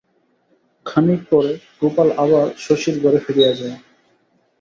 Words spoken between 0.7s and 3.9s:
খানিক পরে গোপাল আবার শশীর ঘরে ফিরিয়া যায়।